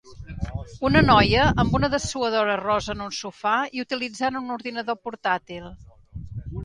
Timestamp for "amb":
1.63-1.77